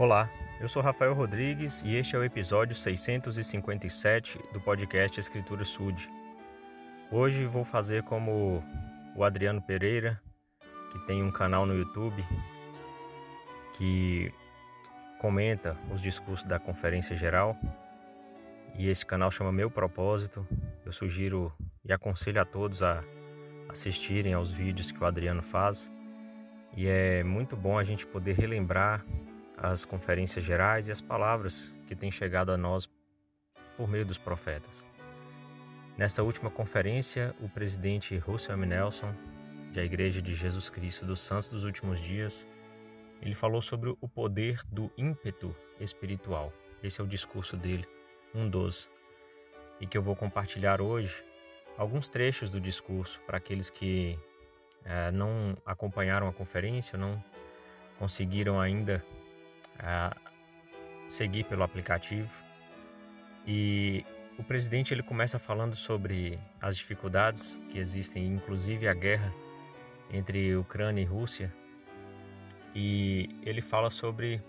[0.00, 6.10] Olá, eu sou Rafael Rodrigues e este é o episódio 657 do podcast Escritura Sud.
[7.12, 8.64] Hoje vou fazer como
[9.14, 10.18] o Adriano Pereira,
[10.90, 12.26] que tem um canal no YouTube
[13.76, 14.32] que
[15.18, 17.54] comenta os discursos da Conferência Geral.
[18.78, 20.48] E esse canal chama Meu Propósito.
[20.82, 21.52] Eu sugiro
[21.84, 23.04] e aconselho a todos a
[23.68, 25.90] assistirem aos vídeos que o Adriano faz.
[26.74, 29.04] E é muito bom a gente poder relembrar
[29.60, 32.88] as conferências gerais e as palavras que têm chegado a nós
[33.76, 34.84] por meio dos profetas.
[35.98, 38.66] Nessa última conferência, o presidente Russell M.
[38.66, 39.14] Nelson,
[39.74, 42.46] da Igreja de Jesus Cristo dos Santos dos Últimos Dias,
[43.20, 46.52] ele falou sobre o poder do ímpeto espiritual.
[46.82, 47.86] Esse é o discurso dele,
[48.34, 48.88] um dos,
[49.78, 51.22] e que eu vou compartilhar hoje
[51.76, 54.18] alguns trechos do discurso para aqueles que
[54.84, 57.22] é, não acompanharam a conferência, não
[57.98, 59.04] conseguiram ainda
[59.82, 60.10] é,
[61.08, 62.30] seguir pelo aplicativo.
[63.46, 64.04] E
[64.38, 69.32] o presidente ele começa falando sobre as dificuldades que existem, inclusive a guerra
[70.12, 71.52] entre Ucrânia e Rússia.
[72.74, 74.42] E ele fala sobre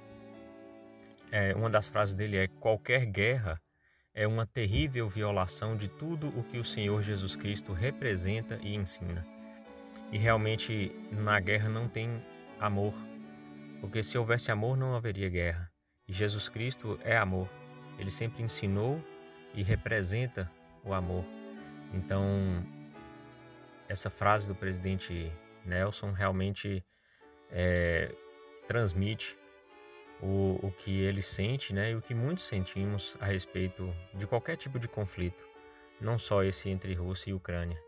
[1.31, 3.59] é, uma das frases dele é qualquer guerra
[4.14, 9.25] é uma terrível violação de tudo o que o Senhor Jesus Cristo representa e ensina.
[10.11, 12.22] E realmente na guerra não tem
[12.59, 12.94] amor,
[13.81, 15.69] porque se houvesse amor não haveria guerra.
[16.07, 17.49] E Jesus Cristo é amor.
[17.97, 19.03] Ele sempre ensinou
[19.53, 20.49] e representa
[20.83, 21.25] o amor.
[21.93, 22.65] Então,
[23.89, 25.31] essa frase do presidente
[25.65, 26.85] Nelson realmente
[27.49, 28.15] é,
[28.67, 29.37] transmite
[30.21, 34.55] o, o que ele sente né, e o que muitos sentimos a respeito de qualquer
[34.55, 35.43] tipo de conflito,
[35.99, 37.81] não só esse entre Rússia e Ucrânia.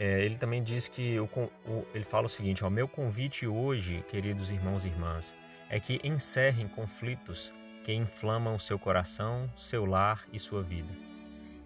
[0.00, 4.02] É, ele também diz que o, o, ele fala o seguinte: o meu convite hoje,
[4.08, 5.36] queridos irmãos e irmãs,
[5.68, 7.52] é que encerrem conflitos
[7.84, 10.88] que inflamam seu coração, seu lar e sua vida.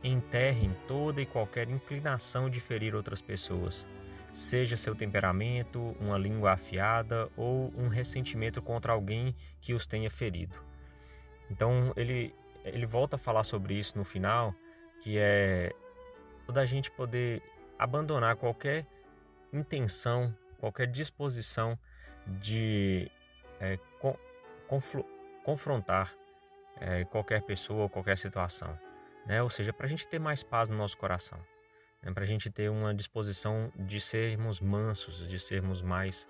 [0.03, 3.87] Enterrem toda e qualquer inclinação de ferir outras pessoas,
[4.33, 10.59] seja seu temperamento, uma língua afiada ou um ressentimento contra alguém que os tenha ferido.
[11.49, 12.35] Então ele
[12.65, 14.53] ele volta a falar sobre isso no final,
[15.03, 15.73] que é
[16.47, 17.41] toda a gente poder
[17.79, 18.87] abandonar qualquer
[19.53, 21.79] intenção, qualquer disposição
[22.27, 23.11] de
[23.61, 23.79] é,
[25.45, 26.15] confrontar
[26.81, 28.79] é, qualquer pessoa qualquer situação.
[29.27, 29.43] Né?
[29.43, 31.39] Ou seja, para a gente ter mais paz no nosso coração,
[32.03, 32.13] né?
[32.13, 36.29] para a gente ter uma disposição de sermos mansos, de sermos mais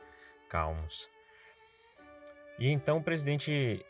[0.48, 1.10] calmos.
[2.58, 3.84] E então o presidente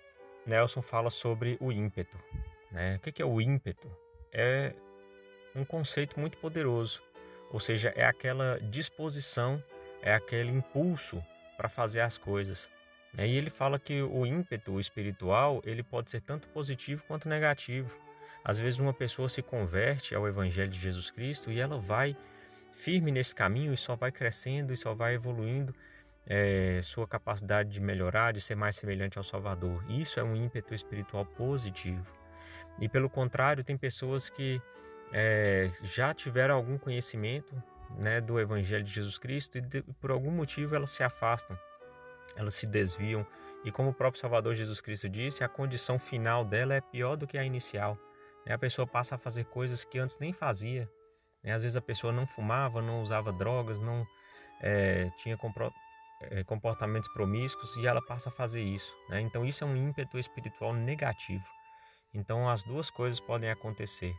[0.46, 2.18] Nelson fala sobre o ímpeto.
[2.70, 2.96] Né?
[2.96, 3.90] O que é o ímpeto?
[4.32, 4.74] É
[5.54, 7.02] um conceito muito poderoso
[7.54, 9.62] ou seja, é aquela disposição,
[10.02, 11.24] é aquele impulso
[11.56, 12.68] para fazer as coisas.
[13.12, 13.28] Né?
[13.28, 17.96] E ele fala que o ímpeto espiritual ele pode ser tanto positivo quanto negativo.
[18.44, 22.16] Às vezes uma pessoa se converte ao Evangelho de Jesus Cristo e ela vai
[22.72, 25.72] firme nesse caminho e só vai crescendo e só vai evoluindo
[26.26, 29.80] é, sua capacidade de melhorar, de ser mais semelhante ao Salvador.
[29.88, 32.04] Isso é um ímpeto espiritual positivo.
[32.80, 34.60] E pelo contrário, tem pessoas que
[35.12, 37.54] é, já tiveram algum conhecimento
[37.96, 41.58] né, do Evangelho de Jesus Cristo e de, por algum motivo elas se afastam,
[42.36, 43.26] elas se desviam.
[43.64, 47.26] E como o próprio Salvador Jesus Cristo disse, a condição final dela é pior do
[47.26, 47.98] que a inicial.
[48.44, 48.54] Né?
[48.54, 50.88] A pessoa passa a fazer coisas que antes nem fazia.
[51.42, 51.52] Né?
[51.52, 54.06] Às vezes a pessoa não fumava, não usava drogas, não
[54.60, 55.38] é, tinha
[56.30, 58.92] é, comportamentos promíscuos e ela passa a fazer isso.
[59.08, 59.20] Né?
[59.20, 61.44] Então isso é um ímpeto espiritual negativo.
[62.12, 64.14] Então as duas coisas podem acontecer.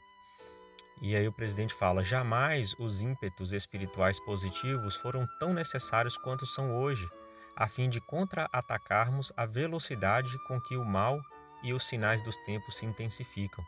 [1.01, 6.75] E aí o presidente fala: jamais os ímpetos espirituais positivos foram tão necessários quanto são
[6.77, 7.07] hoje,
[7.55, 11.21] a fim de contra-atacarmos a velocidade com que o mal
[11.63, 13.63] e os sinais dos tempos se intensificam.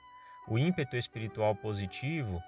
[0.48, 2.42] O ímpeto espiritual positivo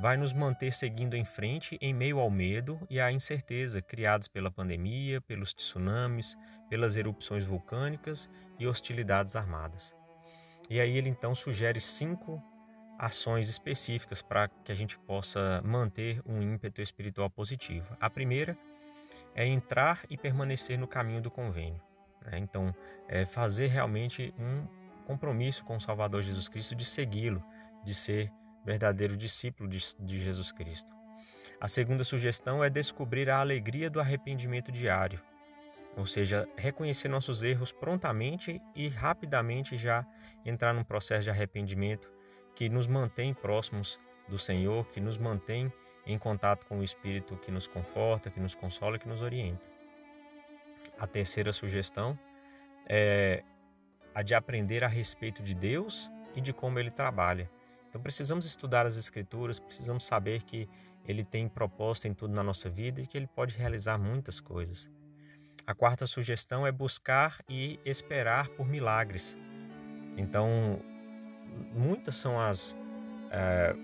[0.00, 4.50] vai nos manter seguindo em frente em meio ao medo e à incerteza criados pela
[4.50, 6.36] pandemia, pelos tsunamis,
[6.68, 9.94] pelas erupções vulcânicas e hostilidades armadas.
[10.70, 12.42] E aí ele então sugere cinco
[13.02, 17.96] ações específicas para que a gente possa manter um ímpeto espiritual positivo.
[18.00, 18.56] A primeira
[19.34, 21.82] é entrar e permanecer no caminho do convênio.
[22.24, 22.38] Né?
[22.38, 22.72] Então,
[23.08, 24.64] é fazer realmente um
[25.04, 27.42] compromisso com o Salvador Jesus Cristo de segui-lo,
[27.84, 28.30] de ser
[28.64, 30.88] verdadeiro discípulo de, de Jesus Cristo.
[31.60, 35.20] A segunda sugestão é descobrir a alegria do arrependimento diário,
[35.96, 40.06] ou seja, reconhecer nossos erros prontamente e rapidamente já
[40.44, 42.08] entrar num processo de arrependimento
[42.54, 45.72] que nos mantém próximos do Senhor, que nos mantém
[46.06, 49.62] em contato com o Espírito que nos conforta, que nos consola, que nos orienta.
[50.98, 52.18] A terceira sugestão
[52.86, 53.42] é
[54.14, 57.50] a de aprender a respeito de Deus e de como Ele trabalha.
[57.88, 60.68] Então precisamos estudar as Escrituras, precisamos saber que
[61.06, 64.90] Ele tem propósito em tudo na nossa vida e que Ele pode realizar muitas coisas.
[65.66, 69.36] A quarta sugestão é buscar e esperar por milagres.
[70.16, 70.80] Então,
[71.72, 72.76] muitas são as
[73.30, 73.74] é,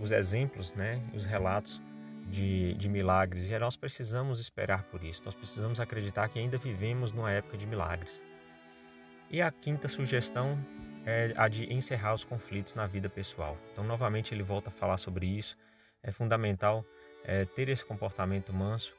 [0.00, 1.82] os exemplos, né, os relatos
[2.26, 5.22] de, de milagres e nós precisamos esperar por isso.
[5.24, 8.22] Nós precisamos acreditar que ainda vivemos numa época de milagres.
[9.28, 10.58] E a quinta sugestão
[11.04, 13.56] é a de encerrar os conflitos na vida pessoal.
[13.72, 15.56] Então, novamente, ele volta a falar sobre isso.
[16.02, 16.84] É fundamental
[17.24, 18.96] é, ter esse comportamento manso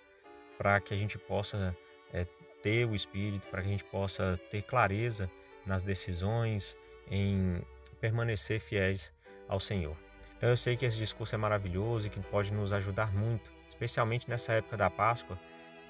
[0.58, 1.76] para que a gente possa
[2.14, 2.26] é,
[2.62, 5.30] ter o espírito, para que a gente possa ter clareza
[5.66, 6.78] nas decisões,
[7.10, 7.62] em
[8.02, 9.14] permanecer fiéis
[9.48, 9.96] ao Senhor.
[10.36, 14.28] Então eu sei que esse discurso é maravilhoso e que pode nos ajudar muito, especialmente
[14.28, 15.40] nessa época da Páscoa,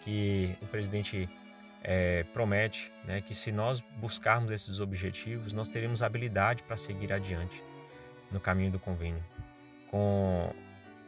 [0.02, 1.30] que o presidente
[1.84, 7.64] é, promete né, que se nós buscarmos esses objetivos, nós teremos habilidade para seguir adiante
[8.30, 9.24] no caminho do convênio,
[9.90, 10.54] com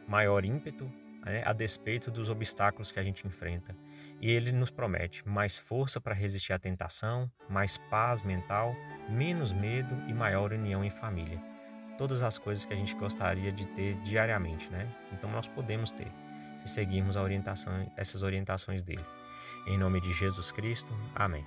[0.06, 0.90] maior ímpeto,
[1.24, 3.76] né, a despeito dos obstáculos que a gente enfrenta.
[4.20, 8.74] E ele nos promete mais força para resistir à tentação, mais paz mental,
[9.08, 11.40] menos medo e maior união em família.
[11.96, 14.88] Todas as coisas que a gente gostaria de ter diariamente, né?
[15.12, 16.10] Então nós podemos ter,
[16.56, 19.04] se seguirmos orientação, essas orientações dele.
[19.66, 21.44] Em nome de Jesus Cristo, amém.